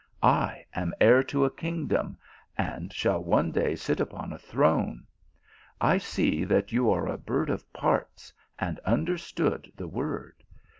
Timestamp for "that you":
6.43-6.89